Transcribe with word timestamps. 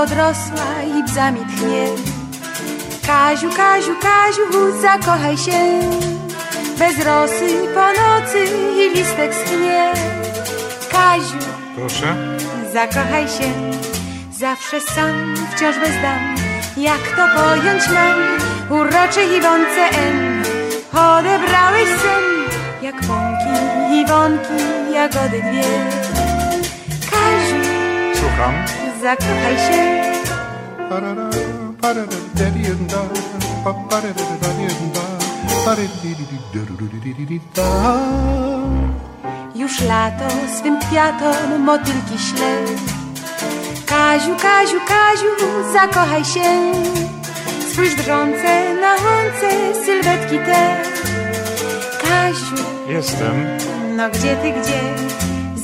Podrosła 0.00 0.82
i 0.98 1.02
bzami 1.04 1.40
tchnie 1.40 1.84
Kaziu, 3.06 3.50
Kaziu, 3.50 3.94
Kaziu, 4.02 4.80
zakochaj 4.82 5.36
się. 5.36 5.80
Bez 6.78 7.04
rosy 7.06 7.48
po 7.74 7.86
nocy 8.00 8.44
i 8.76 8.96
listek 8.96 9.34
schnie. 9.34 9.92
Kaziu, 10.92 11.38
Proszę? 11.76 12.16
zakochaj 12.72 13.28
się. 13.28 13.52
Zawsze 14.32 14.80
sam, 14.80 15.34
wciąż 15.50 15.78
bez 15.78 16.02
dam. 16.02 16.36
Jak 16.76 17.02
to 17.16 17.22
pojąć 17.36 17.82
mam? 17.88 18.18
Uroczej 18.80 19.36
Iwonce 19.38 19.88
N 19.90 20.42
Odebrałeś 20.92 21.88
sen 21.88 22.24
Jak 22.82 22.94
pąki, 22.94 23.54
Iwonki, 24.02 24.92
jagody 24.92 25.42
dwie. 25.42 25.68
Kaziu, 27.10 27.60
Słucham. 28.14 28.79
Zakochaj 29.00 29.56
się. 29.56 30.10
Już 39.54 39.80
lato 39.80 40.28
swym 40.58 40.80
kwiatom 40.80 41.60
motylki 41.64 42.18
śle 42.18 42.52
Kaziu, 43.86 44.36
Kaziu, 44.42 44.80
Kaziu, 44.88 45.72
zakochaj 45.72 46.24
się 46.24 46.72
Spójrz 47.72 47.94
drżące 47.94 48.74
na 48.80 48.90
łące 48.92 49.74
sylwetki 49.84 50.38
te 50.38 50.76
Kaziu, 52.02 52.64
Jestem. 52.88 53.46
no 53.96 54.10
gdzie 54.10 54.36
ty, 54.36 54.50
gdzie? 54.52 54.80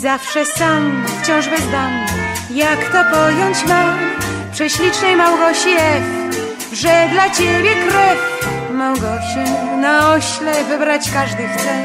Zawsze 0.00 0.44
sam, 0.44 1.04
wciąż 1.22 1.48
bez 1.48 1.70
dam 1.70 2.25
Jak 2.56 2.92
to 2.92 3.16
pojąć 3.16 3.56
mam? 3.68 3.98
Prześlicznej 4.52 5.16
Małgosi 5.16 5.68
F 5.78 6.02
Że 6.72 7.08
dla 7.12 7.30
ciebie 7.30 7.70
krew 7.74 8.48
Małgoszy 8.72 9.44
na 9.80 10.12
ośle 10.12 10.64
wybrać 10.64 11.10
każdy 11.10 11.48
chce 11.48 11.84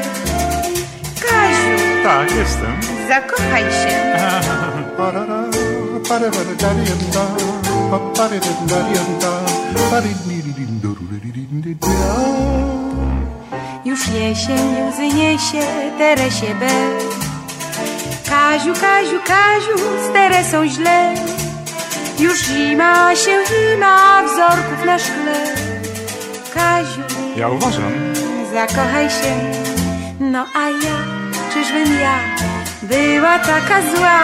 Kaziu, 1.20 2.02
Tak, 2.04 2.30
jestem. 2.36 2.80
zakochaj 3.08 3.62
się. 3.62 4.12
Już 13.84 14.08
jesień 14.08 14.88
łzy 14.90 15.08
niesie 15.08 15.60
Teresie 15.98 16.54
B 16.60 16.66
Kaziu, 18.32 18.72
Kaziu, 18.74 19.18
Kaziu, 19.26 19.76
z 20.04 20.12
Teresą 20.12 20.66
źle. 20.68 21.14
Już 22.18 22.38
zima 22.38 23.16
się 23.16 23.30
ima 23.74 24.22
wzorków 24.22 24.84
na 24.86 24.98
szkle. 24.98 25.34
Kaziu, 26.54 27.02
Ja 27.36 27.48
uważam. 27.48 27.92
zakochaj 28.54 29.10
się. 29.10 29.32
No 30.20 30.46
a 30.54 30.68
ja, 30.68 30.96
czyżbym 31.52 32.00
ja 32.00 32.18
Była 32.82 33.38
taka 33.38 33.82
zła? 33.96 34.20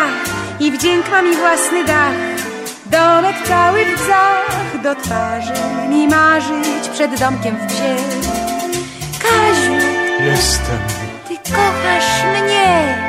I 0.61 0.73
wdzięk 0.73 1.11
ma 1.11 1.23
mi 1.23 1.37
własny 1.37 1.85
dach. 1.85 2.19
Domek 2.87 3.37
cały 3.49 3.85
w 3.85 3.95
bzach 4.03 4.83
Do 4.83 4.95
twarzy 4.95 5.53
mi 5.89 6.09
marzyć 6.09 6.89
Przed 6.93 7.21
domkiem 7.21 7.57
w 7.57 7.67
bzie 7.67 7.97
Kaziu, 9.23 9.73
Jestem. 10.21 10.79
ty 11.29 11.35
kochasz 11.53 12.43
mnie 12.43 13.08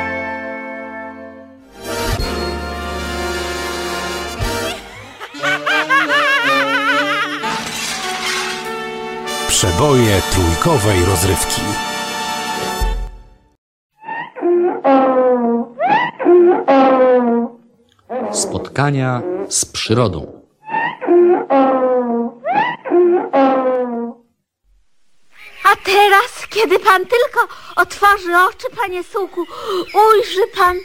Przeboje 9.80 10.22
trójkowej 10.32 11.04
rozrywki. 11.04 11.60
Spotkania 18.32 19.22
z 19.48 19.64
przyrodą. 19.64 20.42
A 25.64 25.76
teraz, 25.84 26.46
kiedy 26.50 26.78
pan 26.78 27.06
tylko 27.06 27.54
otworzy 27.76 28.36
oczy, 28.48 28.66
panie 28.76 29.04
sułku, 29.04 29.40
ujrzy 29.94 30.46
pan 30.56 30.76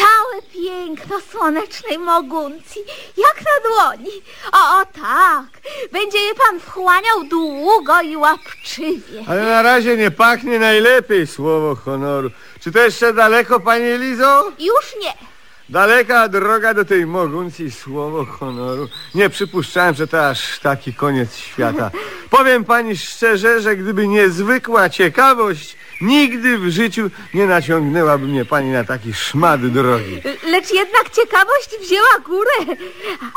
całe 0.00 0.42
piękno 0.42 1.20
słonecznej 1.32 1.98
moguncji, 1.98 2.82
jak 3.16 3.36
na 3.36 3.68
dłoni. 3.68 4.22
O, 4.52 4.80
o 4.80 4.86
tak, 4.86 5.46
będzie 5.92 6.18
je 6.18 6.34
pan 6.34 6.60
wchłaniał 6.60 7.24
długo 7.24 8.00
i 8.00 8.16
łapczywie. 8.16 9.24
Ale 9.28 9.42
na 9.42 9.62
razie 9.62 9.96
nie 9.96 10.10
pachnie 10.10 10.58
najlepiej, 10.58 11.26
słowo 11.26 11.74
honoru. 11.74 12.30
Czy 12.60 12.72
to 12.72 12.78
jeszcze 12.78 13.12
daleko, 13.12 13.60
panie 13.60 13.98
Lizo? 13.98 14.52
Już 14.58 14.96
nie. 15.02 15.29
Daleka 15.70 16.28
droga 16.28 16.74
do 16.74 16.84
tej 16.84 17.06
moguncji 17.06 17.70
słowo 17.70 18.24
honoru. 18.24 18.88
Nie 19.14 19.30
przypuszczałem, 19.30 19.94
że 19.94 20.06
to 20.06 20.28
aż 20.28 20.58
taki 20.58 20.94
koniec 20.94 21.36
świata. 21.36 21.90
Powiem 22.36 22.64
pani 22.64 22.96
szczerze, 22.96 23.60
że 23.60 23.76
gdyby 23.76 24.08
niezwykła 24.08 24.88
ciekawość, 24.88 25.76
nigdy 26.00 26.58
w 26.58 26.70
życiu 26.70 27.10
nie 27.34 27.46
naciągnęłaby 27.46 28.26
mnie 28.26 28.44
pani 28.44 28.70
na 28.70 28.84
taki 28.84 29.14
szmat 29.14 29.66
drogi. 29.66 30.22
Lecz 30.46 30.72
jednak 30.72 31.10
ciekawość 31.10 31.70
wzięła 31.80 32.18
górę. 32.26 32.76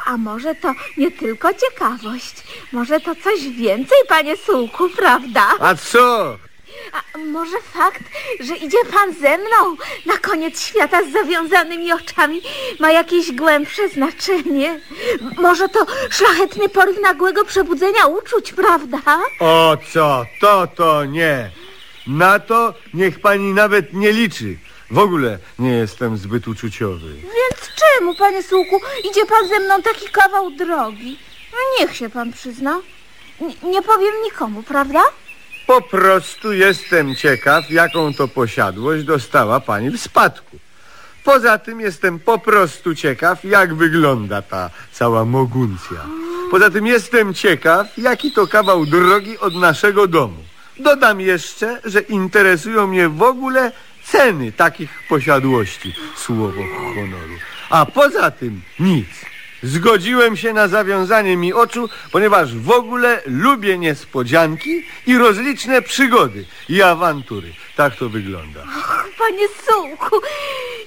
A 0.05 0.17
może 0.17 0.55
to 0.55 0.73
nie 0.97 1.11
tylko 1.11 1.49
ciekawość, 1.53 2.43
może 2.71 2.99
to 2.99 3.15
coś 3.15 3.49
więcej, 3.49 3.97
panie 4.07 4.37
Sułku, 4.37 4.89
prawda? 4.89 5.47
A 5.59 5.75
co? 5.75 6.37
A 6.91 7.17
może 7.17 7.57
fakt, 7.73 8.01
że 8.39 8.55
idzie 8.55 8.77
pan 8.93 9.13
ze 9.13 9.37
mną 9.37 9.75
na 10.05 10.17
koniec 10.17 10.61
świata 10.61 11.03
z 11.03 11.11
zawiązanymi 11.11 11.93
oczami 11.93 12.41
ma 12.79 12.91
jakieś 12.91 13.31
głębsze 13.31 13.89
znaczenie? 13.89 14.79
Może 15.37 15.69
to 15.69 15.85
szlachetny 16.09 16.69
poryw 16.69 17.01
nagłego 17.01 17.45
przebudzenia 17.45 18.05
uczuć, 18.05 18.53
prawda? 18.53 18.97
O 19.39 19.77
co? 19.93 20.25
To 20.41 20.67
to 20.67 21.05
nie. 21.05 21.51
Na 22.07 22.39
to 22.39 22.73
niech 22.93 23.19
pani 23.19 23.53
nawet 23.53 23.93
nie 23.93 24.11
liczy. 24.11 24.57
W 24.91 24.97
ogóle 24.99 25.37
nie 25.59 25.71
jestem 25.71 26.17
zbyt 26.17 26.47
uczuciowy. 26.47 27.13
Więc 27.13 27.71
czemu, 27.75 28.15
panie 28.15 28.43
Sułku, 28.43 28.79
idzie 29.09 29.25
pan 29.25 29.47
ze 29.47 29.59
mną 29.59 29.81
taki 29.81 30.09
kawał 30.09 30.51
drogi? 30.51 31.19
No 31.51 31.57
niech 31.79 31.95
się 31.97 32.09
pan 32.09 32.33
przyzna. 32.33 32.79
N- 33.41 33.71
nie 33.71 33.81
powiem 33.81 34.13
nikomu, 34.23 34.63
prawda? 34.63 35.01
Po 35.67 35.81
prostu 35.81 36.53
jestem 36.53 37.15
ciekaw, 37.15 37.71
jaką 37.71 38.13
to 38.13 38.27
posiadłość 38.27 39.03
dostała 39.03 39.59
pani 39.59 39.89
w 39.89 40.01
spadku. 40.01 40.57
Poza 41.23 41.57
tym 41.57 41.81
jestem 41.81 42.19
po 42.19 42.39
prostu 42.39 42.95
ciekaw, 42.95 43.43
jak 43.43 43.73
wygląda 43.73 44.41
ta 44.41 44.69
cała 44.91 45.25
moguncja. 45.25 46.05
Poza 46.51 46.69
tym 46.69 46.87
jestem 46.87 47.33
ciekaw, 47.33 47.97
jaki 47.97 48.31
to 48.31 48.47
kawał 48.47 48.85
drogi 48.85 49.39
od 49.39 49.55
naszego 49.55 50.07
domu. 50.07 50.43
Dodam 50.79 51.21
jeszcze, 51.21 51.81
że 51.85 52.01
interesują 52.01 52.87
mnie 52.87 53.09
w 53.09 53.21
ogóle 53.21 53.71
ceny 54.05 54.51
takich 54.51 54.89
posiadłości. 55.09 55.93
Słowo 56.15 56.61
honoru. 56.95 57.35
A 57.69 57.85
poza 57.85 58.31
tym 58.31 58.61
nic. 58.79 59.32
Zgodziłem 59.63 60.37
się 60.37 60.53
na 60.53 60.67
zawiązanie 60.67 61.37
mi 61.37 61.53
oczu, 61.53 61.89
ponieważ 62.11 62.55
w 62.55 62.71
ogóle 62.71 63.21
lubię 63.25 63.77
niespodzianki 63.77 64.85
i 65.07 65.17
rozliczne 65.17 65.81
przygody 65.81 66.45
i 66.69 66.81
awantury. 66.81 67.53
Tak 67.75 67.95
to 67.95 68.09
wygląda. 68.09 68.63
Panie 69.17 69.47
Sułku, 69.47 70.21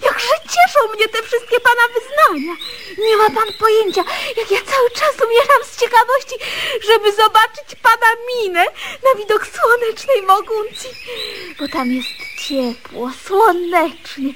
jakże 0.02 0.34
cieszą 0.42 0.94
mnie 0.94 1.08
te 1.08 1.22
wszystkie 1.22 1.60
pana 1.60 1.82
wyznania. 1.94 2.54
Nie 2.98 3.16
ma 3.16 3.24
pan 3.24 3.54
pojęcia, 3.58 4.04
jak 4.36 4.50
ja 4.50 4.58
cały 4.58 4.90
czas 4.90 5.14
umieram 5.26 5.64
z 5.64 5.80
ciekawości, 5.80 6.34
żeby 6.86 7.12
zobaczyć 7.12 7.74
pana 7.82 8.10
minę 8.28 8.64
na 9.04 9.20
widok 9.20 9.46
słonecznej 9.46 10.22
moguncji. 10.22 10.90
Bo 11.58 11.68
tam 11.68 11.92
jest 11.92 12.08
ciepło, 12.48 13.10
słonecznie 13.26 14.28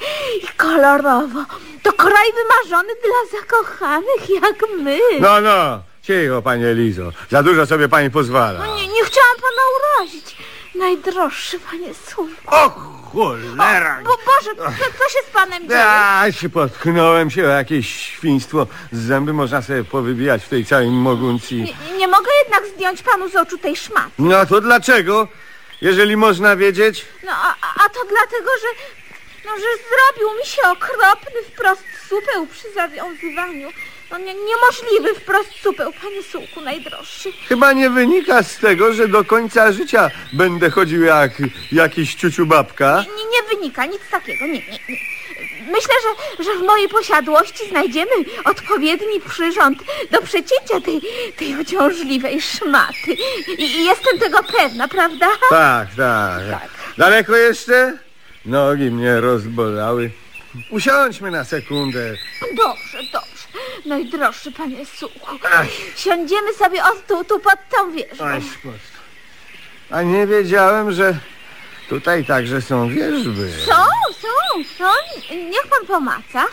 i 0.43 0.49
kolorowo. 0.57 1.45
To 1.83 1.93
kraj 1.93 2.33
wymarzony 2.33 2.93
dla 2.95 3.41
zakochanych 3.41 4.30
jak 4.35 4.65
my. 4.79 4.99
No, 5.21 5.41
no, 5.41 5.83
cicho, 6.03 6.43
panie 6.43 6.67
Elizo. 6.67 7.13
Za 7.31 7.43
dużo 7.43 7.67
sobie 7.67 7.89
pani 7.89 8.11
pozwala. 8.11 8.67
Nie, 8.67 8.89
nie 8.89 9.05
chciałam 9.05 9.37
pana 9.37 9.63
urazić. 10.01 10.37
Najdroższy 10.75 11.59
panie 11.61 11.95
Sułku. 11.95 12.33
O 12.47 12.71
cholera! 13.13 14.01
Bo 14.05 14.11
Boże, 14.11 14.57
co, 14.57 14.65
co 14.99 15.09
się 15.11 15.19
z 15.29 15.33
panem 15.33 15.69
dzieje? 15.69 15.85
A, 15.87 16.33
się 16.33 16.49
potknąłem 16.49 17.31
się 17.31 17.45
o 17.45 17.49
jakieś 17.49 17.95
świństwo. 17.97 18.67
Zęby 18.93 19.33
można 19.33 19.63
sobie 19.63 19.85
powybijać 19.85 20.45
w 20.45 20.49
tej 20.49 20.65
całej 20.67 20.91
moguncji. 20.91 21.63
Nie, 21.91 21.97
nie 21.99 22.09
mogę 22.09 22.31
jednak 22.45 22.67
zdjąć 22.75 23.03
panu 23.03 23.29
z 23.29 23.37
oczu 23.37 23.59
tej 23.59 23.77
szmaty. 23.77 24.11
No 24.19 24.47
to 24.47 24.61
dlaczego? 24.61 25.29
Jeżeli 25.81 26.17
można 26.17 26.57
wiedzieć, 26.57 27.05
No, 27.25 27.33
a, 27.33 27.55
a 27.85 27.89
to 27.89 28.01
dlatego, 28.09 28.51
że, 28.63 28.69
no, 29.45 29.51
że 29.57 29.63
zrobił 29.63 30.39
mi 30.41 30.47
się 30.47 30.63
okropny 30.63 31.43
wprost 31.53 31.83
supeł 32.09 32.47
przy 32.47 32.73
zawiązywaniu. 32.75 33.69
No, 34.11 34.19
nie, 34.19 34.35
niemożliwy 34.35 35.21
wprost 35.21 35.51
supeł, 35.63 35.93
panie 36.03 36.23
Sułku 36.23 36.61
najdroższy. 36.61 37.33
chyba 37.49 37.73
nie 37.73 37.91
wynika 37.91 38.43
z 38.43 38.59
tego, 38.59 38.93
że 38.95 39.09
do 39.09 39.25
końca 39.25 39.73
życia 39.73 40.11
będę 40.33 40.71
chodził 40.71 41.03
jak 41.03 41.33
jakiś 41.73 42.15
ciuciu 42.15 42.47
babka. 42.47 43.05
Nie, 43.17 43.25
nie 43.25 43.57
wynika 43.57 43.87
nic 43.87 44.01
takiego, 44.11 44.47
nie, 44.47 44.53
nie, 44.53 44.79
nie. 44.89 44.97
Myślę, 45.67 45.95
że, 46.39 46.45
że 46.45 46.55
w 46.59 46.63
mojej 46.63 46.89
posiadłości 46.89 47.69
znajdziemy 47.69 48.11
odpowiedni 48.45 49.21
przyrząd 49.29 49.79
do 50.11 50.23
przecięcia 50.23 50.81
tej, 50.85 51.01
tej 51.37 51.57
uciążliwej 51.57 52.41
szmaty. 52.41 53.13
I, 53.59 53.63
I 53.63 53.85
jestem 53.85 54.19
tego 54.19 54.39
pewna, 54.43 54.89
prawda? 54.89 55.27
Tak, 55.51 55.89
tak. 55.97 56.69
Daleko 56.99 57.37
jeszcze? 57.37 57.99
Nogi 58.47 58.91
mnie 58.91 59.21
rozbolały. 59.21 60.11
Usiądźmy 60.71 61.31
na 61.31 61.45
sekundę. 61.45 62.15
Dobrze, 62.57 62.99
dobrze. 63.13 63.30
Najdroższy 63.87 64.53
panie. 64.53 64.77
Ach. 65.53 65.67
Siądziemy 65.97 66.55
sobie 66.55 66.85
o 66.85 66.89
tu, 67.09 67.25
tu 67.25 67.41
pod 67.41 67.57
tą 67.77 67.93
wieżą. 67.93 68.25
Spod. 68.59 68.75
A 69.91 70.03
nie 70.03 70.27
wiedziałem, 70.27 70.93
że 70.93 71.15
tutaj 71.89 72.25
także 72.25 72.63
są 72.63 72.89
wierzby. 72.89 73.53
Są, 73.67 73.85
są, 74.13 74.65
są. 74.79 74.85
Niech 75.31 75.67
pan 75.71 75.87
pomaca. 75.87 76.45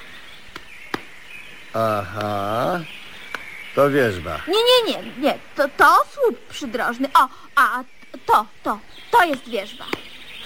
Aha. 1.74 2.80
To 3.76 3.90
wierzba. 3.90 4.40
Nie, 4.48 4.54
nie, 4.54 5.02
nie, 5.02 5.12
nie. 5.22 5.40
To, 5.56 5.68
to 5.78 6.04
słup 6.14 6.48
przydrożny. 6.50 7.08
O, 7.14 7.28
a 7.56 7.84
to, 8.26 8.46
to, 8.64 8.80
to 9.12 9.24
jest 9.24 9.50
wierzba. 9.50 9.86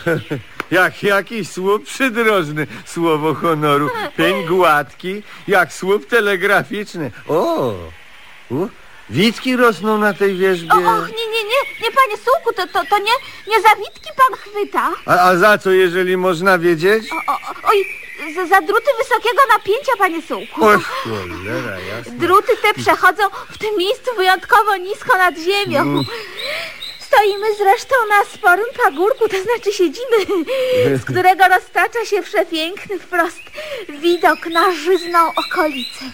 Jak 0.72 1.04
jakiś 1.04 1.50
słup 1.50 1.86
przydrożny, 1.86 2.68
słowo 2.86 3.34
honoru. 3.34 3.90
Pień 4.18 4.46
gładki, 4.46 5.24
jak 5.48 5.74
słup 5.74 6.06
telegraficzny. 6.06 7.12
O! 7.28 7.74
U, 8.50 8.68
witki 9.10 9.56
rosną 9.56 9.98
na 9.98 10.14
tej 10.14 10.36
wierzbie. 10.38 10.74
O, 10.74 10.78
och, 10.78 11.08
nie, 11.08 11.28
nie, 11.28 11.44
nie, 11.44 11.62
nie, 11.82 11.92
panie 11.92 12.18
Sułku, 12.18 12.54
to, 12.56 12.68
to, 12.68 12.90
to 12.90 12.98
nie, 12.98 13.14
nie 13.48 13.62
zawitki 13.62 14.10
pan 14.18 14.38
chwyta. 14.40 14.90
A, 15.06 15.20
a 15.20 15.38
za 15.38 15.58
co, 15.58 15.72
jeżeli 15.72 16.18
można 16.18 16.58
wiedzieć? 16.58 17.04
O, 17.12 17.34
o, 17.34 17.38
oj, 17.64 17.86
za, 18.36 18.46
za 18.46 18.62
druty 18.62 18.92
wysokiego 18.98 19.42
napięcia, 19.54 19.92
panie 19.98 20.22
Sułku. 20.22 20.66
Oj, 20.66 20.78
cholera, 20.82 21.80
jasne. 21.80 22.12
Druty 22.12 22.58
te 22.62 22.74
przechodzą 22.74 23.24
w 23.50 23.58
tym 23.58 23.78
miejscu 23.78 24.16
wyjątkowo 24.18 24.78
nisko 24.78 25.18
nad 25.18 25.36
ziemią. 25.38 25.82
Mm. 25.82 26.04
Stoimy 27.12 27.56
zresztą 27.58 27.96
na 28.10 28.26
sporym 28.26 28.66
pagórku, 28.84 29.30
to 29.30 29.42
znaczy 29.44 29.74
siedzimy, 29.74 30.46
z 30.98 31.06
którego 31.06 31.44
roztacza 31.48 32.06
się 32.06 32.22
przepiękny 32.22 33.00
wprost 33.00 33.40
widok 33.90 34.46
na 34.46 34.72
żyzną 34.72 35.20
okolicę. 35.36 36.06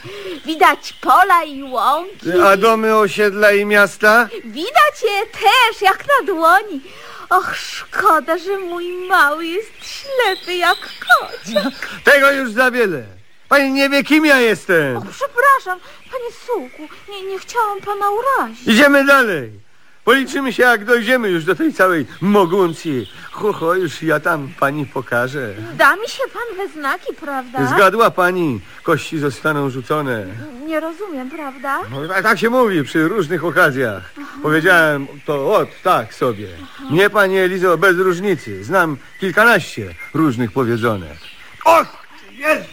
Widać 0.46 0.94
pola 1.02 1.44
i 1.44 1.64
łąki. 1.64 2.32
A 2.46 2.58
domy 2.58 2.96
osiedla 2.98 3.52
i 3.52 3.66
miasta? 3.66 4.30
Widać 4.46 5.04
je 5.04 5.26
też 5.26 5.82
jak 5.82 5.98
na 6.08 6.34
dłoni. 6.34 6.82
Och, 7.30 7.56
szkoda, 7.56 8.38
że 8.38 8.58
mój 8.60 8.88
mały 9.08 9.46
jest 9.46 9.72
ślepy 9.82 10.54
jak 10.54 10.78
kociak. 10.78 11.74
Tego 12.04 12.32
już 12.32 12.52
za 12.52 12.72
wiele. 12.72 13.04
Pani 13.50 13.72
nie 13.72 13.90
wie, 13.90 14.04
kim 14.04 14.26
ja 14.26 14.40
jestem. 14.40 14.98
O, 14.98 15.02
przepraszam, 15.02 15.80
panie 16.12 16.32
Sułku, 16.46 16.96
nie, 17.10 17.22
nie 17.22 17.40
chciałam 17.40 17.82
pana 17.82 18.06
urazić. 18.10 18.68
Idziemy 18.68 19.06
dalej. 19.06 19.67
Policzymy 20.08 20.54
się, 20.54 20.64
jak 20.64 20.86
dojdziemy 20.86 21.30
już 21.30 21.46
do 21.46 21.56
tej 21.56 21.74
całej 21.74 22.06
moguncji. 22.22 23.12
Ho, 23.32 23.54
ho, 23.54 23.74
już 23.74 24.02
ja 24.04 24.20
tam 24.20 24.50
pani 24.60 24.86
pokażę. 24.86 25.54
Da 25.74 25.96
mi 25.96 26.08
się 26.08 26.24
pan 26.34 26.58
we 26.58 26.74
znaki, 26.74 27.14
prawda? 27.14 27.68
Zgadła 27.68 28.12
pani, 28.12 28.62
kości 28.84 29.20
zostaną 29.20 29.70
rzucone. 29.70 30.26
Nie 30.68 30.80
rozumiem, 30.80 31.30
prawda? 31.30 31.80
No, 31.92 32.16
a 32.16 32.22
tak 32.22 32.40
się 32.40 32.50
mówi 32.50 32.84
przy 32.84 33.08
różnych 33.08 33.46
okazjach. 33.46 34.14
Powiedziałem 34.42 35.08
to 35.26 35.54
od 35.56 35.82
tak 35.84 36.14
sobie. 36.14 36.48
Nie, 36.92 37.10
pani 37.10 37.38
Elizo, 37.38 37.78
bez 37.78 37.98
różnicy. 37.98 38.64
Znam 38.64 38.98
kilkanaście 39.20 39.96
różnych 40.14 40.52
powiedzonek. 40.52 41.18
Och, 41.66 41.88
jest! 42.32 42.70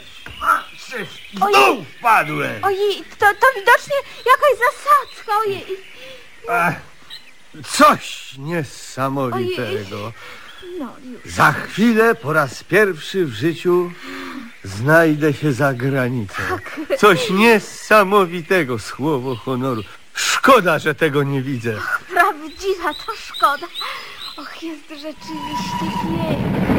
W 1.35 1.38
dół 1.38 1.85
wpadłem! 1.99 2.64
Ojej, 2.64 3.05
to, 3.19 3.26
to 3.26 3.47
widocznie 3.61 3.97
jakaś 4.26 4.59
zasadzka, 4.59 5.33
ojej. 5.47 5.67
Ach, 6.50 6.75
coś 7.62 8.34
niesamowitego. 8.38 10.12
No 10.78 10.92
już. 11.04 11.34
Za 11.34 11.52
chwilę 11.52 12.14
po 12.14 12.32
raz 12.32 12.64
pierwszy 12.64 13.25
w 13.25 13.32
życiu 13.32 13.90
znajdę 14.64 15.32
się 15.32 15.52
za 15.52 15.75
granicą. 15.75 16.42
Coś 16.99 17.30
niesamowitego, 17.30 18.78
słowo 18.78 19.37
honoru. 19.37 19.82
Szkoda, 20.14 20.78
że 20.78 20.94
tego 20.94 21.23
nie 21.23 21.42
widzę. 21.42 21.78
Prawdziwa 22.11 22.94
to 23.06 23.12
szkoda. 23.16 23.66
Och, 24.37 24.62
jest 24.62 24.88
rzeczywiście. 24.88 26.74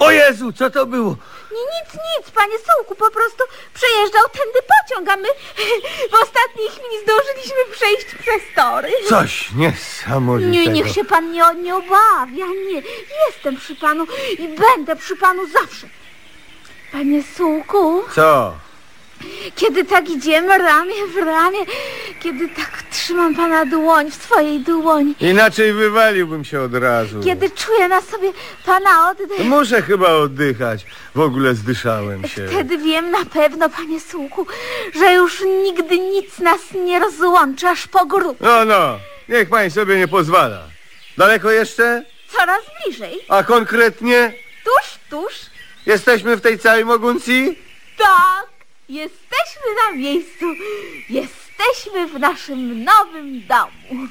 O 0.00 0.10
Jezu, 0.10 0.52
co 0.52 0.70
to 0.70 0.86
było? 0.86 1.16
Nie, 1.52 1.58
nic, 1.58 1.94
nic, 1.94 2.30
panie 2.30 2.54
Sułku, 2.58 2.94
po 2.94 3.10
prostu 3.10 3.44
przejeżdżał 3.74 4.22
tędy 4.32 4.58
pociąg, 4.72 5.08
a 5.08 5.16
my 5.16 5.28
w 6.10 6.14
ostatniej 6.22 6.68
chwili 6.68 7.02
zdążyliśmy 7.02 7.72
przejść 7.72 8.04
przez 8.04 8.42
tory. 8.56 8.92
Coś 9.08 9.52
niesamowitego. 9.52 10.52
Nie, 10.52 10.66
niech 10.68 10.88
się 10.92 11.04
pan 11.04 11.32
nie, 11.32 11.42
nie 11.62 11.76
obawia, 11.76 12.46
nie. 12.46 12.82
Jestem 13.26 13.56
przy 13.56 13.76
panu 13.76 14.06
i 14.38 14.48
będę 14.48 14.96
przy 14.96 15.16
panu 15.16 15.42
zawsze. 15.46 15.86
Panie 16.92 17.22
Sułku, 17.36 18.02
Co? 18.14 18.54
Kiedy 19.56 19.84
tak 19.84 20.10
idziemy 20.10 20.58
ramię 20.58 21.06
w 21.14 21.16
ramię, 21.16 21.58
kiedy 22.20 22.48
tak 22.48 22.82
trzymam 22.90 23.34
pana 23.34 23.66
dłoń 23.66 24.10
w 24.10 24.14
swojej 24.14 24.60
dłoni, 24.60 25.14
Inaczej 25.20 25.72
wywaliłbym 25.72 26.44
się 26.44 26.60
od 26.60 26.74
razu. 26.74 27.20
kiedy 27.24 27.50
czuję 27.50 27.88
na 27.88 28.00
sobie 28.02 28.32
pana 28.66 29.10
oddech, 29.10 29.44
Muszę 29.44 29.82
chyba 29.82 30.08
oddychać. 30.08 30.86
W 31.14 31.20
ogóle 31.20 31.54
zdyszałem 31.54 32.28
się. 32.28 32.48
wtedy 32.48 32.78
wiem 32.78 33.10
na 33.10 33.24
pewno, 33.24 33.68
panie 33.68 34.00
Sułku, 34.00 34.46
że 34.98 35.12
już 35.12 35.42
nigdy 35.64 35.98
nic 35.98 36.38
nas 36.38 36.60
nie 36.84 36.98
rozłączy, 36.98 37.68
aż 37.68 37.86
po 37.86 38.06
grób. 38.06 38.36
No, 38.40 38.64
no, 38.64 38.98
niech 39.28 39.48
pani 39.48 39.70
sobie 39.70 39.96
nie 39.96 40.08
pozwala. 40.08 40.62
Daleko 41.18 41.50
jeszcze? 41.50 42.04
Coraz 42.28 42.60
bliżej. 42.84 43.18
A 43.28 43.42
konkretnie? 43.42 44.32
Tuż, 44.64 44.98
tuż. 45.10 45.34
Jesteśmy 45.86 46.36
w 46.36 46.40
tej 46.40 46.58
całej 46.58 46.84
moguncji? 46.84 47.58
Tak, 47.98 48.46
jesteśmy 48.88 49.62
na 49.86 49.96
miejscu. 49.96 50.44
Jesteśmy 51.08 52.06
w 52.06 52.20
naszym 52.20 52.84
nowym 52.84 53.46
domu. 53.46 54.08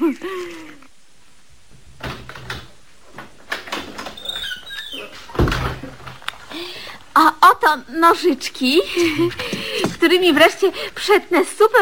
A 7.14 7.32
oto 7.52 7.68
nożyczki, 8.00 8.82
którymi 9.94 10.34
wreszcie 10.34 10.72
przetnę 10.96 11.46
supę 11.46 11.78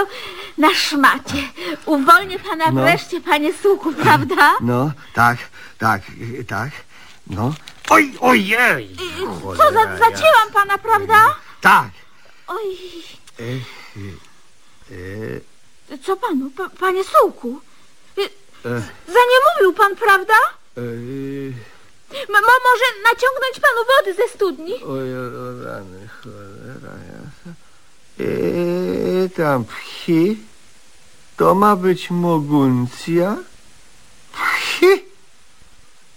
na 0.57 0.73
szmacie. 0.73 1.43
Uwolnię 1.85 2.39
pana 2.39 2.71
No. 2.71 2.81
wreszcie, 2.81 3.21
panie 3.21 3.53
suku, 3.53 3.93
prawda? 3.93 4.51
No, 4.61 4.91
tak, 5.13 5.37
tak, 5.77 6.01
tak. 6.47 6.69
No. 7.27 7.53
Oj, 7.89 8.13
ojej! 8.21 8.95
Co, 9.57 9.73
za, 9.73 9.97
zacięłam 9.97 10.51
pana, 10.53 10.77
prawda? 10.77 11.35
Tak. 11.61 11.87
Oj, 12.47 12.77
E, 15.91 15.97
co 16.03 16.15
panu, 16.17 16.49
pa, 16.51 16.69
panie 16.69 17.03
sułku? 17.03 17.61
Y, 18.17 18.21
e, 18.65 18.81
Zaniemówił 19.07 19.73
pan, 19.77 19.95
prawda? 19.95 20.33
e, 20.77 20.81
M- 20.81 22.27
mo- 22.29 22.61
może 22.69 22.85
naciągnąć 23.03 23.59
panu 23.61 23.81
wody 23.97 24.13
ze 24.13 24.27
studni? 24.35 24.73
oj, 24.83 25.17
o, 25.17 25.63
rany, 25.65 26.07
cholera 26.23 26.93
jasna. 27.05 27.53
E, 28.19 29.29
tam 29.29 29.65
pchi. 29.65 30.37
To 31.37 31.55
ma 31.55 31.75
być 31.75 32.09
moguncja? 32.09 33.37
Pchi? 34.33 35.05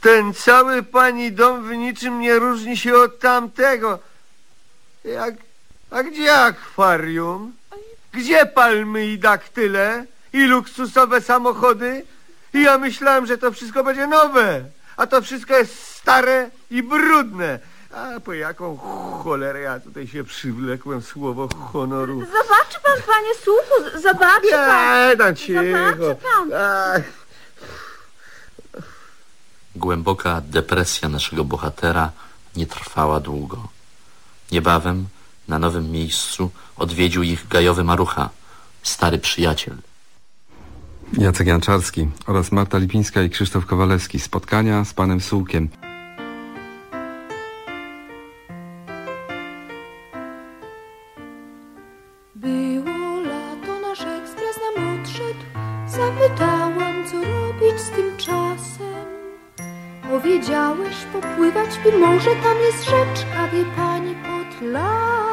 Ten 0.00 0.34
cały 0.34 0.82
pani 0.82 1.32
dom 1.32 1.68
w 1.68 1.76
niczym 1.76 2.20
nie 2.20 2.38
różni 2.38 2.76
się 2.76 2.94
od 2.96 3.18
tamtego. 3.18 3.98
Jak, 5.04 5.34
a 5.90 6.02
gdzie 6.02 6.34
akwarium? 6.34 7.52
Gdzie 8.12 8.46
palmy 8.46 9.06
i 9.06 9.18
daktyle? 9.18 10.04
I 10.32 10.44
luksusowe 10.44 11.20
samochody? 11.20 12.04
I 12.54 12.62
ja 12.62 12.78
myślałem, 12.78 13.26
że 13.26 13.38
to 13.38 13.52
wszystko 13.52 13.84
będzie 13.84 14.06
nowe. 14.06 14.64
A 14.96 15.06
to 15.06 15.22
wszystko 15.22 15.56
jest 15.56 15.86
stare 15.86 16.50
i 16.70 16.82
brudne. 16.82 17.58
A 17.94 18.20
po 18.20 18.32
jaką 18.32 18.76
cholerę 19.24 19.60
ja 19.60 19.80
tutaj 19.80 20.06
się 20.06 20.24
przywlekłem 20.24 21.02
słowo 21.02 21.48
honoru. 21.72 22.20
Zobaczy 22.20 22.78
pan, 22.82 23.02
panie 23.06 23.34
słuchu, 23.44 24.00
zobaczy 24.02 24.50
pan. 24.50 25.10
Nie, 25.10 25.16
tam 25.16 25.36
cicho. 25.36 25.60
Zobaczy 25.62 26.16
pan. 26.22 26.50
Ach, 26.54 27.02
Głęboka 29.76 30.42
depresja 30.44 31.08
naszego 31.08 31.44
bohatera 31.44 32.10
nie 32.56 32.66
trwała 32.66 33.20
długo. 33.20 33.68
Niebawem 34.52 35.06
na 35.48 35.58
nowym 35.58 35.90
miejscu 35.90 36.50
odwiedził 36.76 37.22
ich 37.22 37.48
gajowy 37.48 37.84
marucha, 37.84 38.30
stary 38.82 39.18
przyjaciel. 39.18 39.76
Jacek 41.12 41.46
Janczarski 41.46 42.08
oraz 42.26 42.52
Marta 42.52 42.78
Lipińska 42.78 43.22
i 43.22 43.30
Krzysztof 43.30 43.66
Kowalewski. 43.66 44.20
Spotkania 44.20 44.84
z 44.84 44.94
panem 44.94 45.20
Sułkiem. 45.20 45.68
Było 52.34 53.20
lato, 53.20 53.80
nasz 53.80 54.00
ekspres 54.00 54.56
nam 54.76 55.00
odszedł. 55.00 55.44
Zapytałam, 55.86 57.06
co 57.06 57.16
robić 57.16 57.80
z 57.80 57.90
tym 57.90 58.16
czasem. 58.16 59.04
Powiedziałeś 60.10 60.96
popływać, 61.12 61.70
by 61.84 61.98
może 61.98 62.30
tam 62.30 62.56
jest 62.66 62.84
rzeczka, 62.84 63.48
wie 63.52 63.64
pani, 63.76 64.14
pod 64.14 64.62
lasem. 64.62 65.27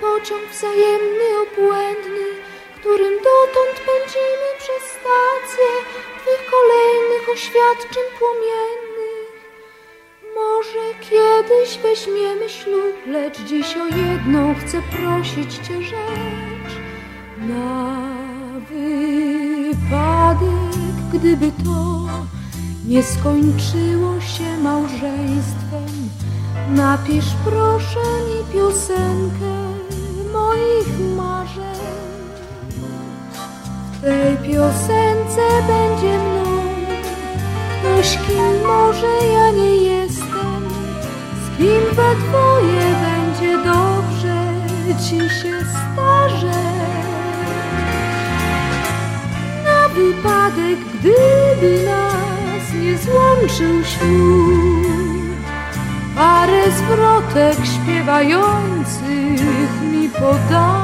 Pociąg 0.00 0.44
wzajemny, 0.52 1.26
obłędny, 1.42 2.26
którym 2.80 3.14
dotąd 3.14 3.74
pędzimy 3.88 4.48
przez 4.58 4.82
stację 4.96 5.70
Twych 6.20 6.42
kolejnych 6.50 7.28
oświadczeń 7.32 8.06
płomiennych. 8.18 9.28
Może 10.38 10.84
kiedyś 11.10 11.78
weźmiemy 11.78 12.48
ślub, 12.48 12.96
lecz 13.06 13.38
dziś 13.40 13.76
o 13.76 13.86
jedną 13.86 14.54
chcę 14.54 14.82
prosić 14.82 15.54
Cię 15.54 15.82
rzecz. 15.82 16.72
Na 17.48 18.08
wypadek, 18.70 19.88
gdyby 21.12 21.52
to 21.64 22.08
nie 22.88 23.02
skończyło 23.02 24.20
się 24.20 24.56
małżeństwem, 24.62 26.08
napisz 26.68 27.32
proszę 27.44 28.00
mi 28.00 28.52
piosenkę 28.52 29.67
piosence 34.68 35.46
będzie 35.66 36.18
mną 36.18 36.62
ktoś, 37.80 38.18
kim 38.26 38.66
może 38.66 39.26
ja 39.32 39.50
nie 39.50 39.76
jestem, 39.76 40.68
z 41.44 41.58
kim 41.58 41.82
we 41.92 42.16
dwoje 42.16 42.94
będzie 43.04 43.58
dobrze 43.64 44.44
ci 45.08 45.18
się 45.18 45.60
starzeć. 45.60 46.52
Na 49.64 49.88
wypadek, 49.88 50.78
gdyby 50.94 51.86
nas 51.86 52.72
nie 52.82 52.98
złączył 52.98 53.84
ślub, 53.84 55.36
parę 56.16 56.62
zwrotek 56.70 57.56
śpiewających 57.66 59.82
mi 59.92 60.08
podaruj. 60.08 60.77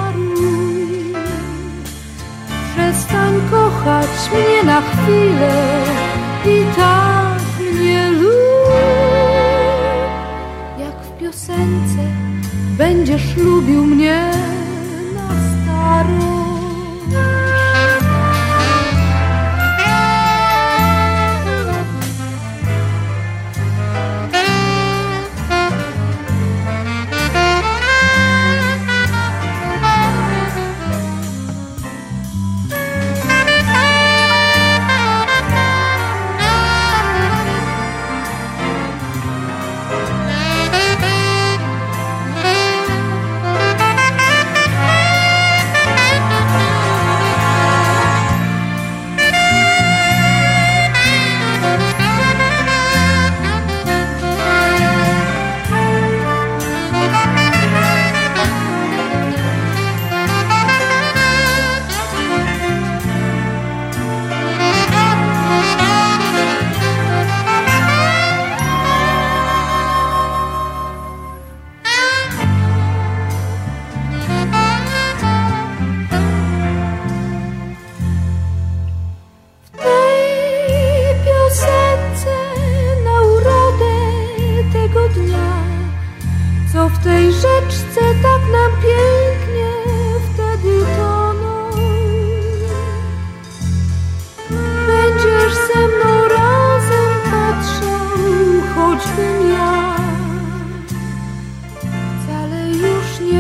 Przestań 2.85 3.41
kochać 3.51 4.31
mnie 4.33 4.63
na 4.65 4.81
chwilę 4.81 5.85
i 6.47 6.77
tak 6.77 7.43
mnie 7.75 8.11
lub. 8.11 8.71
Jak 10.79 11.05
w 11.05 11.19
piosence 11.21 12.03
będziesz 12.79 13.37
lubił 13.37 13.87
mnie 13.87 14.31
na 15.15 15.29
starość. 15.63 17.44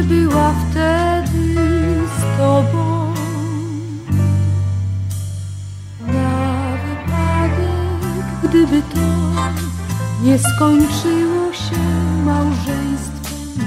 Była 0.04 0.54
wtedy 0.70 1.54
z 2.18 2.38
tobą. 2.38 3.14
Na 6.06 6.76
wypadek, 6.84 8.24
gdyby 8.42 8.82
to 8.82 9.00
nie 10.22 10.38
skończyło 10.38 11.52
się 11.52 11.80
małżeństwem, 12.24 13.64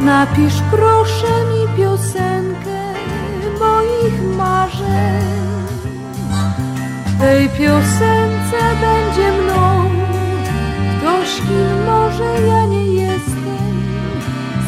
napisz 0.00 0.62
proszę 0.70 1.32
mi 1.50 1.76
piosenkę 1.76 2.86
moich 3.60 4.36
marzeń. 4.36 5.36
W 7.06 7.20
tej 7.20 7.48
piosence 7.48 8.60
będzie 8.80 9.32
mną 9.32 9.90
ktoś, 10.98 11.36
kim 11.36 11.84
może 11.86 12.46
ja 12.46 12.66
nie 12.66 12.84
jestem, 12.84 13.82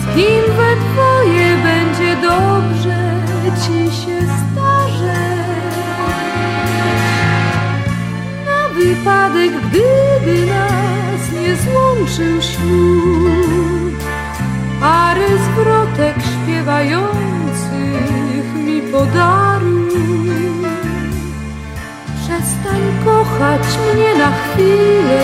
z 0.03 0.15
kim 0.15 0.55
we 0.57 0.88
dobrze 2.29 3.01
ci 3.63 3.79
się 3.97 4.19
starzeć. 4.39 5.77
Na 8.47 8.61
wypadek, 8.75 9.53
gdyby 9.67 10.37
nas 10.47 11.23
nie 11.43 11.53
złączył 11.57 12.35
ślub, 12.43 13.95
parę 14.81 15.29
zwrotek 15.47 16.17
śpiewających 16.33 18.47
mi 18.67 18.79
podaruj. 18.93 19.89
Przestań 22.21 22.83
kochać 23.05 23.67
mnie 23.95 24.11
na 24.19 24.31
chwilę 24.31 25.23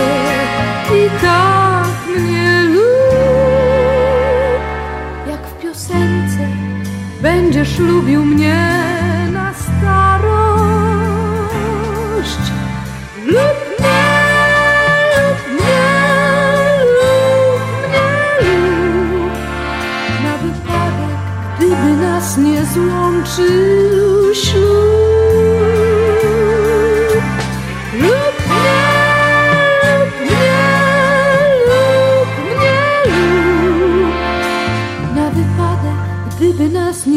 i 0.91 0.93
tak 1.23 1.54
będziesz 7.55 7.79
lubił 7.79 8.25
mnie 8.25 8.71
na 9.33 9.55
starość. 9.55 10.35
Lub 13.27 13.79
mnie, 13.81 14.05
lub 15.17 15.39
mnie, 15.55 15.89
lub 16.95 17.21
mnie, 18.41 18.59
lub. 19.11 19.33
Na 20.25 20.35
wypadek, 20.39 21.19
gdyby 21.57 21.91
nas 21.97 22.39
nie 22.39 22.65
złączył 22.65 23.94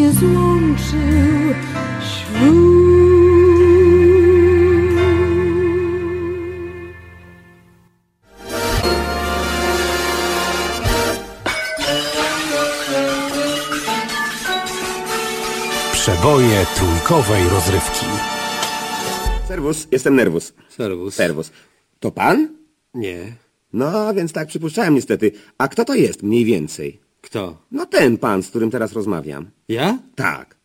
nas 0.07 0.21
nie 0.21 0.29
złączył 0.29 1.53
ślub. 2.01 2.87
Przeboje 15.93 16.65
trójkowej 16.75 17.49
rozrywki. 17.49 18.05
Serwus, 19.47 19.87
jestem 19.91 20.15
Nerwus. 20.15 20.53
Serwus. 20.69 21.15
Serwus. 21.15 21.51
To 21.99 22.11
pan? 22.11 22.57
Nie. 22.93 23.35
No, 23.73 24.13
więc 24.13 24.33
tak 24.33 24.47
przypuszczałem 24.47 24.95
niestety. 24.95 25.31
A 25.57 25.67
kto 25.67 25.85
to 25.85 25.95
jest 25.95 26.23
mniej 26.23 26.45
więcej? 26.45 27.06
Kto? 27.27 27.57
No 27.71 27.85
ten 27.85 28.17
pan, 28.17 28.43
z 28.43 28.49
którym 28.49 28.71
teraz 28.71 28.93
rozmawiam. 28.93 29.51
Ja? 29.67 29.99
Tak. 30.15 30.55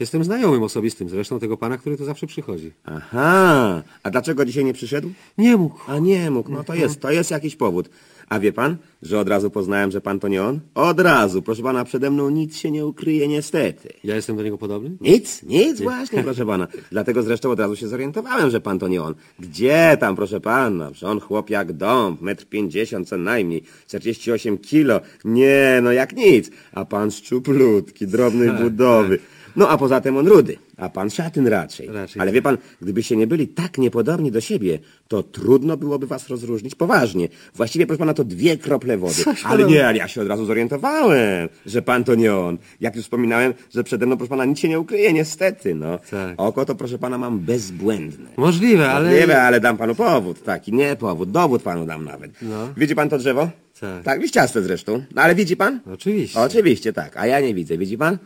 Jestem 0.00 0.24
znajomym 0.24 0.62
osobistym, 0.62 1.08
zresztą 1.08 1.40
tego 1.40 1.56
pana, 1.56 1.78
który 1.78 1.96
tu 1.96 2.04
zawsze 2.04 2.26
przychodzi. 2.26 2.72
Aha. 2.84 3.82
A 4.02 4.10
dlaczego 4.10 4.44
dzisiaj 4.44 4.64
nie 4.64 4.72
przyszedł? 4.72 5.10
Nie 5.38 5.56
mógł. 5.56 5.78
A 5.86 5.98
nie 5.98 6.30
mógł. 6.30 6.50
No 6.52 6.64
to 6.64 6.74
jest, 6.74 7.00
to 7.00 7.10
jest 7.10 7.30
jakiś 7.30 7.56
powód. 7.56 7.90
A 8.32 8.38
wie 8.40 8.52
pan, 8.52 8.76
że 9.02 9.18
od 9.20 9.28
razu 9.28 9.50
poznałem, 9.50 9.90
że 9.90 10.00
pan 10.00 10.20
to 10.20 10.28
nie 10.28 10.42
on? 10.42 10.60
Od 10.74 11.00
razu. 11.00 11.42
Proszę 11.42 11.62
pana, 11.62 11.84
przede 11.84 12.10
mną 12.10 12.30
nic 12.30 12.56
się 12.56 12.70
nie 12.70 12.86
ukryje 12.86 13.28
niestety. 13.28 13.88
Ja 14.04 14.16
jestem 14.16 14.36
do 14.36 14.42
niego 14.42 14.58
podobny? 14.58 14.90
Nic, 15.00 15.42
nic 15.42 15.80
właśnie, 15.80 16.22
proszę 16.28 16.46
pana. 16.46 16.68
Dlatego 16.90 17.22
zresztą 17.22 17.50
od 17.50 17.60
razu 17.60 17.76
się 17.76 17.88
zorientowałem, 17.88 18.50
że 18.50 18.60
pan 18.60 18.78
to 18.78 18.88
nie 18.88 19.02
on. 19.02 19.14
Gdzie 19.38 19.96
tam, 20.00 20.16
proszę 20.16 20.40
pana? 20.40 20.90
Że 20.92 21.06
on 21.06 21.20
chłop 21.20 21.50
jak 21.50 21.72
dąb, 21.72 22.20
metr 22.20 22.44
pięćdziesiąt 22.46 23.08
co 23.08 23.16
najmniej, 23.16 23.62
48 23.86 24.58
kilo. 24.58 25.00
Nie, 25.24 25.80
no 25.82 25.92
jak 25.92 26.16
nic. 26.16 26.50
A 26.72 26.84
pan 26.84 27.10
szczuplutki, 27.10 28.06
drobnej 28.06 28.50
budowy. 28.62 29.18
No 29.56 29.68
a 29.68 29.78
poza 29.78 30.00
tym 30.00 30.16
on 30.16 30.28
rudy, 30.28 30.56
a 30.76 30.88
pan 30.88 31.10
szatyn 31.10 31.46
raczej. 31.46 31.88
Raczej 31.88 32.20
Ale 32.20 32.30
tak. 32.30 32.34
wie 32.34 32.42
pan, 32.42 32.58
gdybyście 32.82 33.16
nie 33.16 33.26
byli 33.26 33.48
tak 33.48 33.78
niepodobni 33.78 34.30
do 34.30 34.40
siebie, 34.40 34.78
to 35.08 35.22
trudno 35.22 35.76
byłoby 35.76 36.06
was 36.06 36.28
rozróżnić 36.28 36.74
poważnie. 36.74 37.28
Właściwie, 37.54 37.86
proszę 37.86 37.98
pana, 37.98 38.14
to 38.14 38.24
dwie 38.24 38.56
krople 38.56 38.98
wody. 38.98 39.14
Coś 39.14 39.44
Ale 39.44 39.64
nie, 39.64 39.86
ale 39.86 39.98
ja 39.98 40.08
się 40.08 40.22
od 40.22 40.28
razu 40.28 40.44
zorientowałem, 40.44 41.48
że 41.66 41.82
pan 41.82 42.04
to 42.04 42.14
nie 42.14 42.34
on. 42.34 42.58
Jak 42.80 42.96
już 42.96 43.04
wspominałem, 43.04 43.54
że 43.74 43.84
przede 43.84 44.06
mną, 44.06 44.16
proszę 44.16 44.30
pana, 44.30 44.44
nic 44.44 44.58
się 44.58 44.68
nie 44.68 44.80
ukryje, 44.80 45.12
niestety, 45.12 45.74
no. 45.74 45.98
Tak. 46.10 46.34
Oko 46.36 46.64
to, 46.64 46.74
proszę 46.74 46.98
pana, 46.98 47.18
mam 47.18 47.38
bezbłędne. 47.38 48.30
Możliwe, 48.36 48.90
ale... 48.90 49.10
Możliwe, 49.10 49.42
ale 49.42 49.60
dam 49.60 49.76
panu 49.76 49.94
powód, 49.94 50.42
taki, 50.42 50.72
nie 50.72 50.96
powód, 50.96 51.30
dowód 51.30 51.62
panu 51.62 51.86
dam 51.86 52.04
nawet. 52.04 52.30
No. 52.42 52.68
Widzi 52.76 52.94
pan 52.94 53.08
to 53.08 53.18
drzewo? 53.18 53.48
Tak. 53.82 54.04
Tak, 54.04 54.20
liściaste 54.22 54.62
zresztą. 54.62 55.04
No, 55.14 55.22
ale 55.22 55.34
widzi 55.34 55.56
pan? 55.56 55.80
Oczywiście. 55.92 56.40
Oczywiście, 56.40 56.92
tak, 56.92 57.16
a 57.16 57.26
ja 57.26 57.40
nie 57.40 57.54
widzę, 57.54 57.78
widzi 57.78 57.98
pan? 57.98 58.18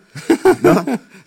No, 0.62 0.84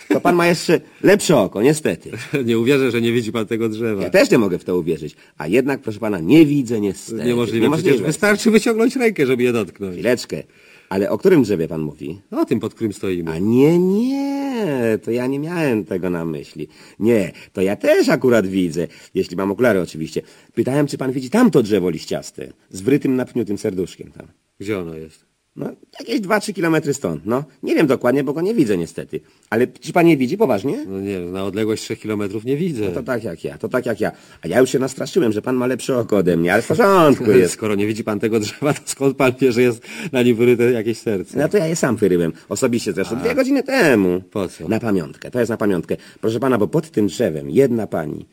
to 0.09 0.21
pan 0.21 0.35
ma 0.35 0.47
jeszcze 0.47 0.81
lepsze 1.03 1.37
oko, 1.37 1.61
niestety. 1.61 2.11
Nie 2.45 2.59
uwierzę, 2.59 2.91
że 2.91 3.01
nie 3.01 3.11
widzi 3.11 3.31
pan 3.31 3.45
tego 3.47 3.69
drzewa. 3.69 4.03
Ja 4.03 4.09
też 4.09 4.31
nie 4.31 4.37
mogę 4.37 4.59
w 4.59 4.63
to 4.63 4.77
uwierzyć, 4.77 5.15
a 5.37 5.47
jednak, 5.47 5.81
proszę 5.81 5.99
pana, 5.99 6.19
nie 6.19 6.45
widzę 6.45 6.81
niestety. 6.81 7.23
Niemożliwe. 7.23 7.69
Przecież 7.71 8.01
wystarczy 8.01 8.51
wyciągnąć 8.51 8.95
rękę, 8.95 9.25
żeby 9.25 9.43
je 9.43 9.53
dotknąć. 9.53 9.93
Chwileczkę, 9.93 10.43
ale 10.89 11.09
o 11.09 11.17
którym 11.17 11.43
drzewie 11.43 11.67
pan 11.67 11.81
mówi? 11.81 12.21
O 12.31 12.45
tym, 12.45 12.59
pod 12.59 12.73
którym 12.73 12.93
stoimy. 12.93 13.31
A 13.31 13.39
nie, 13.39 13.79
nie, 13.79 14.99
to 15.03 15.11
ja 15.11 15.27
nie 15.27 15.39
miałem 15.39 15.85
tego 15.85 16.09
na 16.09 16.25
myśli. 16.25 16.67
Nie, 16.99 17.31
to 17.53 17.61
ja 17.61 17.75
też 17.75 18.09
akurat 18.09 18.47
widzę, 18.47 18.87
jeśli 19.13 19.37
mam 19.37 19.51
okulary 19.51 19.81
oczywiście. 19.81 20.21
Pytałem, 20.53 20.87
czy 20.87 20.97
pan 20.97 21.11
widzi 21.11 21.29
tamto 21.29 21.63
drzewo 21.63 21.89
liściaste, 21.89 22.53
z 22.69 22.81
wrytym 22.81 23.15
na 23.15 23.25
pniu 23.25 23.45
tym 23.45 23.57
serduszkiem 23.57 24.11
tam. 24.11 24.27
Gdzie 24.59 24.79
ono 24.79 24.95
jest? 24.95 25.28
No, 25.59 25.69
jakieś 25.99 26.21
2-3 26.21 26.53
kilometry 26.53 26.93
stąd, 26.93 27.25
no. 27.25 27.43
Nie 27.63 27.75
wiem 27.75 27.87
dokładnie, 27.87 28.23
bo 28.23 28.33
go 28.33 28.41
nie 28.41 28.53
widzę 28.53 28.77
niestety. 28.77 29.19
Ale 29.49 29.67
czy 29.67 29.93
pan 29.93 30.05
nie 30.05 30.17
widzi 30.17 30.37
poważnie? 30.37 30.85
No 30.87 31.01
nie, 31.01 31.19
na 31.19 31.43
odległość 31.43 31.83
3 31.83 31.95
kilometrów 31.95 32.45
nie 32.45 32.57
widzę. 32.57 32.85
No 32.85 32.91
to 32.91 33.03
tak 33.03 33.23
jak 33.23 33.43
ja, 33.43 33.57
to 33.57 33.69
tak 33.69 33.85
jak 33.85 34.01
ja. 34.01 34.11
A 34.41 34.47
ja 34.47 34.59
już 34.59 34.69
się 34.69 34.79
nastraszyłem, 34.79 35.31
że 35.31 35.41
pan 35.41 35.55
ma 35.55 35.67
lepsze 35.67 35.97
oko 35.97 36.17
ode 36.17 36.37
mnie, 36.37 36.53
ale 36.53 36.61
w 36.61 36.67
porządku 36.67 37.31
jest. 37.41 37.53
Skoro 37.53 37.75
nie 37.75 37.87
widzi 37.87 38.03
pan 38.03 38.19
tego 38.19 38.39
drzewa, 38.39 38.73
to 38.73 38.81
skąd 38.85 39.17
pan 39.17 39.31
wie, 39.41 39.51
że 39.51 39.61
jest 39.61 39.81
na 40.11 40.21
nim 40.21 40.35
wyryte 40.35 40.71
jakieś 40.71 40.97
serce? 40.97 41.39
No 41.39 41.49
to 41.49 41.57
ja 41.57 41.67
je 41.67 41.75
sam 41.75 41.95
wyryłem. 41.95 42.33
Osobiście 42.49 42.93
zresztą. 42.93 43.15
Dwie 43.15 43.35
godziny 43.35 43.63
temu. 43.63 44.21
Po 44.31 44.47
co? 44.47 44.67
Na 44.67 44.79
pamiątkę. 44.79 45.31
To 45.31 45.39
jest 45.39 45.49
na 45.49 45.57
pamiątkę. 45.57 45.97
Proszę 46.21 46.39
pana, 46.39 46.57
bo 46.57 46.67
pod 46.67 46.91
tym 46.91 47.07
drzewem 47.07 47.49
jedna 47.49 47.87
pani 47.87 48.25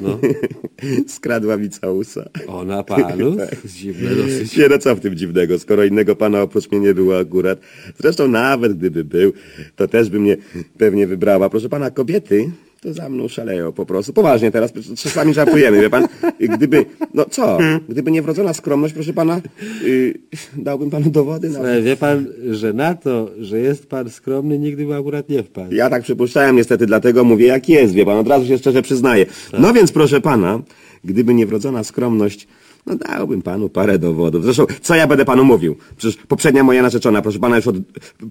No. 0.00 0.18
skradła 1.16 1.56
mi 1.56 1.70
całusa. 1.70 2.28
Ona 2.46 2.82
panu? 2.82 3.36
Tak. 3.42 3.56
Dziwne 3.66 4.14
dosyć. 4.14 4.56
Nie, 4.56 4.68
no 4.68 4.78
co 4.78 4.96
w 4.96 5.00
tym 5.00 5.16
dziwnego, 5.16 5.58
skoro 5.58 5.84
innego 5.84 6.16
pana 6.16 6.42
oprócz 6.42 6.70
mnie 6.70 6.80
nie 6.80 6.94
było 6.94 7.18
akurat. 7.18 7.60
Zresztą 7.98 8.28
nawet 8.28 8.78
gdyby 8.78 9.04
był, 9.04 9.32
to 9.76 9.88
też 9.88 10.10
by 10.10 10.20
mnie 10.20 10.36
pewnie 10.78 11.06
wybrała. 11.06 11.50
Proszę 11.50 11.68
pana, 11.68 11.90
kobiety 11.90 12.50
to 12.82 12.92
za 12.92 13.08
mną 13.08 13.28
szaleją 13.28 13.72
po 13.72 13.86
prostu. 13.86 14.12
Poważnie 14.12 14.50
teraz, 14.50 14.72
czasami 14.96 15.34
żartujemy, 15.34 15.80
wie 15.80 15.90
pan. 15.90 16.08
Gdyby, 16.40 16.84
no 17.14 17.24
co, 17.30 17.58
gdyby 17.88 18.10
nie 18.10 18.22
wrodzona 18.22 18.54
skromność, 18.54 18.94
proszę 18.94 19.12
pana, 19.12 19.40
yy, 19.82 20.14
dałbym 20.56 20.90
panu 20.90 21.10
dowody 21.10 21.50
na... 21.50 21.58
Ale 21.58 21.82
wie 21.82 21.96
pan, 21.96 22.26
że 22.50 22.72
na 22.72 22.94
to, 22.94 23.30
że 23.38 23.58
jest 23.58 23.86
pan 23.86 24.10
skromny, 24.10 24.58
nigdy 24.58 24.86
by 24.86 24.94
akurat 24.94 25.28
nie 25.28 25.42
wpadł. 25.42 25.74
Ja 25.74 25.90
tak 25.90 26.02
przypuszczałem 26.02 26.56
niestety, 26.56 26.86
dlatego 26.86 27.24
mówię 27.24 27.46
jak 27.46 27.68
jest, 27.68 27.94
wie 27.94 28.04
pan, 28.04 28.18
od 28.18 28.28
razu 28.28 28.46
się 28.46 28.58
szczerze 28.58 28.82
przyznaję. 28.82 29.26
No 29.58 29.72
więc 29.72 29.92
proszę 29.92 30.20
pana, 30.20 30.62
gdyby 31.04 31.34
nie 31.34 31.46
wrodzona 31.46 31.84
skromność, 31.84 32.48
No 32.86 32.96
dałbym 32.96 33.42
panu 33.42 33.68
parę 33.68 33.98
dowodów. 33.98 34.44
Zresztą, 34.44 34.66
co 34.82 34.94
ja 34.94 35.06
będę 35.06 35.24
panu 35.24 35.44
mówił? 35.44 35.76
Przecież 35.96 36.22
poprzednia 36.28 36.64
moja 36.64 36.82
narzeczona, 36.82 37.22
proszę 37.22 37.38
pana, 37.38 37.56
już 37.56 37.66
od, 37.66 37.76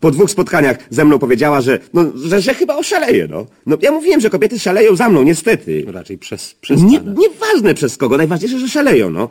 po 0.02 0.12
dwóch 0.12 0.32
spotkaniach 0.32 0.78
ze 0.90 1.06
mną 1.06 1.20
powiedziała, 1.20 1.62
że, 1.62 1.80
no, 1.94 2.06
że, 2.16 2.42
że 2.42 2.54
chyba 2.54 2.76
oszaleje, 2.78 3.28
no. 3.28 3.46
No 3.66 3.78
ja 3.82 3.92
mówiłem, 3.92 4.22
że 4.22 4.30
kobiety 4.30 4.60
szaleją 4.60 4.96
za 4.96 5.10
mną, 5.10 5.24
niestety. 5.24 5.86
Raczej 5.88 6.18
przez, 6.18 6.54
przez 6.62 6.84
Nie, 6.84 7.00
pana. 7.00 7.14
nieważne 7.18 7.74
przez 7.74 7.98
kogo, 7.98 8.18
najważniejsze, 8.18 8.60
że 8.60 8.70
szaleją, 8.70 9.10
no. 9.10 9.30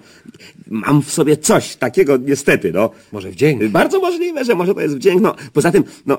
Mam 0.66 1.02
w 1.02 1.10
sobie 1.12 1.36
coś 1.36 1.76
takiego, 1.76 2.16
niestety, 2.16 2.72
no. 2.72 2.90
Może 3.12 3.30
wdzięk? 3.30 3.64
Bardzo 3.64 4.00
możliwe, 4.00 4.44
że 4.44 4.54
może 4.54 4.74
to 4.74 4.80
jest 4.80 4.96
wdzięk, 4.96 5.22
no. 5.22 5.34
Poza 5.52 5.72
tym, 5.72 5.84
no... 6.06 6.18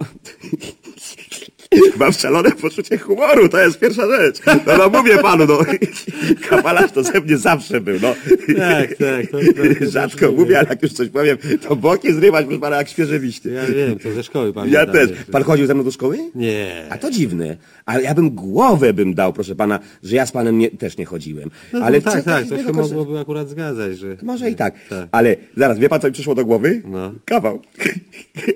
Mam 2.00 2.14
szalone 2.14 2.52
poczucie 2.52 2.98
humoru, 2.98 3.50
to 3.50 3.60
jest 3.60 3.80
pierwsza 3.80 4.08
rzecz. 4.08 4.40
No, 4.68 4.78
no 4.78 4.90
mówię 4.90 5.18
panu, 5.18 5.46
no. 5.46 5.60
Kawalarz 6.50 6.92
to 6.92 7.04
ze 7.04 7.22
mnie 7.22 7.38
zawsze 7.38 7.82
był, 7.82 8.00
no. 8.02 8.16
Tak, 8.58 8.90
tak. 8.90 9.28
To, 9.32 9.38
to, 9.38 9.92
Rzadko 9.92 10.32
mówię, 10.32 10.60
ale 10.60 10.68
jak 10.70 10.84
już 10.84 10.94
coś 10.94 11.10
powiem, 11.10 11.38
to 11.68 11.76
boki 11.76 12.14
zrywać, 12.14 12.46
proszę 12.46 12.62
pana, 12.62 12.78
jak 12.78 12.90
świeże 12.90 13.20
liście. 13.20 13.50
Ja 13.50 13.66
wiem, 13.66 14.00
to 14.00 14.12
ze 14.12 14.24
szkoły 14.24 14.48
Ja 14.48 14.54
pamiętam. 14.54 14.92
też. 14.92 15.10
wiesz. 15.10 15.20
Pan 15.32 15.44
chodził 15.44 15.66
ze 15.66 15.74
mną 15.74 15.84
do 15.84 15.92
szkoły? 15.92 16.18
Nie. 16.36 16.86
A 16.90 16.98
to 16.98 17.12
dziwne. 17.12 17.58
Ale 17.86 18.04
ja 18.04 18.14
bym 18.14 18.30
głowę 18.30 18.94
bym 18.94 19.14
dał, 19.14 19.34
proszę 19.34 19.56
pana, 19.56 19.80
że 20.04 20.16
ja 20.16 20.26
z 20.26 20.32
panem 20.32 20.58
nie, 20.58 20.70
też 20.72 20.98
nie 20.98 21.06
chodziłem. 21.06 21.50
No, 21.74 21.80
ale 21.80 21.98
no, 22.06 22.12
tak, 22.12 22.24
tak, 22.24 22.46
to 22.48 22.58
się 22.58 22.74
mogłoby 22.74 23.20
akurat 23.20 23.50
zgadzać, 23.50 23.98
że... 23.98 24.18
Może 24.24 24.50
i 24.50 24.56
tak. 24.56 24.76
Tak. 24.90 25.08
Ale 25.12 25.36
zaraz, 25.58 25.80
wie 25.80 25.90
pan, 25.90 26.02
co 26.02 26.08
mi 26.08 26.14
przyszło 26.14 26.36
do 26.36 26.46
głowy? 26.46 26.82
No. 26.86 27.14
Kawał. 27.26 27.62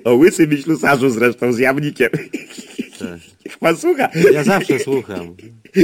O 0.04 0.14
łysym 0.14 0.52
i 0.52 0.56
ślusarzu 0.62 1.10
zresztą 1.10 1.52
z 1.52 1.58
jamnikiem. 1.58 2.10
Pan 3.60 3.76
słucha. 3.76 4.08
Ja 4.32 4.44
zawsze 4.44 4.78
słucham. 4.78 5.34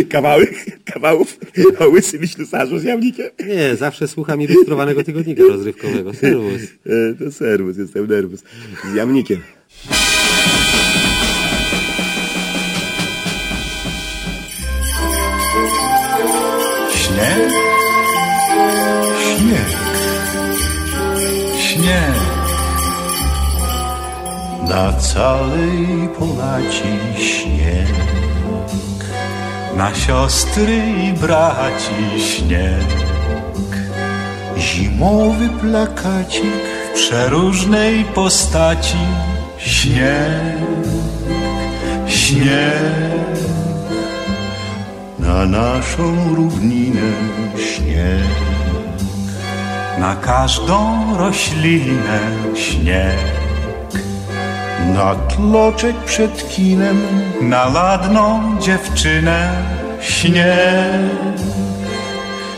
Kawały, 0.09 0.47
kawałów 0.85 1.39
o 1.79 1.89
łysym 1.89 2.27
ślusarzu 2.27 2.79
z 2.79 2.85
jamnikiem. 2.85 3.27
Nie, 3.47 3.77
zawsze 3.77 4.09
słucham 4.09 4.43
ilustrowanego 4.43 5.05
tygodnika 5.05 5.43
rozrywkowego. 5.43 6.15
Serwus. 6.15 6.63
E, 6.87 7.15
to 7.25 7.33
serwus, 7.33 7.77
jestem 7.79 8.07
nerwus. 8.07 8.41
Z 8.93 8.95
jamnikiem. 8.95 9.41
Śnieg, 16.95 17.53
śnieg, 19.39 19.69
śnieg. 21.59 22.22
Na 24.73 24.93
całej 24.93 26.09
Polaci 26.19 26.99
śnieg, 27.17 27.95
na 29.77 29.95
siostry 29.95 30.77
i 30.77 31.13
braci 31.13 32.21
śnieg. 32.21 32.87
Zimowy 34.59 35.49
plakacik 35.49 36.65
w 36.91 36.95
przeróżnej 36.95 38.05
postaci 38.05 38.99
śnieg, 39.59 40.59
śnieg. 42.07 43.33
Na 45.19 45.47
naszą 45.47 46.35
równinę 46.35 47.13
śnieg, 47.57 48.29
na 49.99 50.17
każdą 50.17 50.77
roślinę 51.17 52.21
śnieg, 52.55 53.42
na 54.95 55.15
tloczek 55.15 55.97
przed 55.97 56.49
kinem, 56.49 57.01
na 57.41 57.67
ładną 57.67 58.41
dziewczynę. 58.61 59.51
Śnieg, 60.01 61.39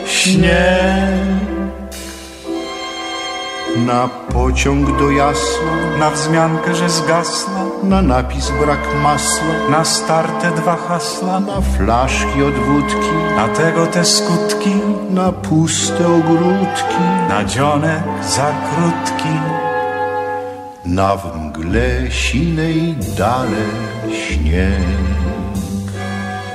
śnieg. 0.06 1.44
Na 3.76 4.08
pociąg 4.08 4.98
do 4.98 5.10
jasła, 5.10 5.72
na 5.98 6.10
wzmiankę, 6.10 6.74
że 6.74 6.88
zgasła, 6.88 7.60
na 7.82 8.02
napis 8.02 8.50
brak 8.60 8.80
masła, 9.02 9.54
na 9.70 9.84
starte 9.84 10.50
dwa 10.50 10.76
hasła, 10.76 11.40
na 11.40 11.60
flaszki 11.60 12.42
od 12.42 12.54
wódki, 12.54 13.14
na 13.36 13.48
tego 13.48 13.86
te 13.86 14.04
skutki, 14.04 14.74
na 15.10 15.32
puste 15.32 16.06
ogródki, 16.06 17.04
na 17.28 17.44
dzionek 17.44 18.02
za 18.22 18.46
krótki, 18.46 19.63
na 20.86 21.16
mgle 21.16 22.10
sinej 22.10 22.96
dale 23.16 23.66
śnieg. 24.12 24.82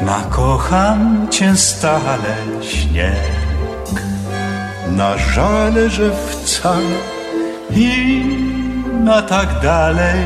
Na 0.02 0.22
kocham 0.30 1.28
cię 1.30 1.56
stale 1.56 2.36
śnieg. 2.62 3.32
Na 4.88 5.18
żale, 5.18 5.90
że 5.90 6.12
wcale 6.12 6.98
i 7.72 8.24
na 9.04 9.22
tak 9.22 9.60
dalej. 9.64 10.26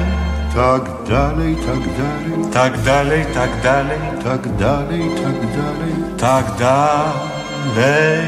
Tak 0.56 0.84
dalej, 1.10 1.56
tak 1.56 1.84
dalej. 1.98 2.52
Tak 2.54 2.82
dalej, 2.82 3.26
tak 3.34 3.62
dalej. 3.62 4.00
Tak 4.24 4.56
dalej, 4.58 5.04
tak 5.24 5.40
dalej. 5.58 5.94
Tak 6.18 6.46
dalej 6.58 8.26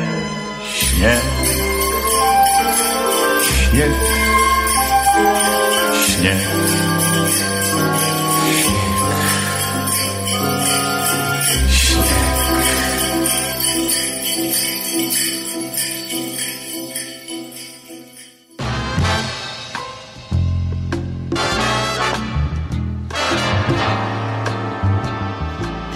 śnieg. 0.73 1.21
Śnieg 3.43 4.24
śnieg. 6.25 6.38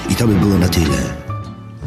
I 0.09 0.15
to 0.15 0.27
by 0.27 0.33
było 0.35 0.57
na 0.57 0.67
tyle. 0.67 1.28